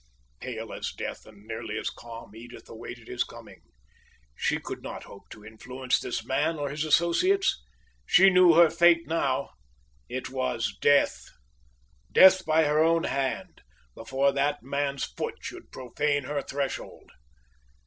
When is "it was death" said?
10.09-11.29